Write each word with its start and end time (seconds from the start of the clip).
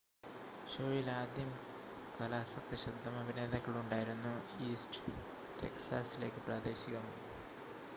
ഷോയിൽ 0.67 1.09
ആദ്യം 1.11 1.51
കലാസക്ത 2.15 2.79
ശബ്ദം 2.83 3.19
അഭിനേതാക്കൾ 3.19 3.75
ഉണ്ടായിരുന്നു 3.77 4.33
ഈസ്റ്റ് 4.69 5.03
ടെക്സാസിലേക്ക് 5.61 6.41
പ്രാദേശികം 6.47 7.07